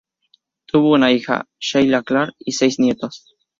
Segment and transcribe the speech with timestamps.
[0.65, 3.23] Tuvo una hija, Sheila Clark y seis nietos.